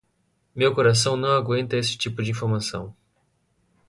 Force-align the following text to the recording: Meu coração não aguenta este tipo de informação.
Meu 0.55 0.73
coração 0.73 1.15
não 1.15 1.29
aguenta 1.29 1.77
este 1.77 1.95
tipo 1.95 2.23
de 2.23 2.31
informação. 2.31 2.91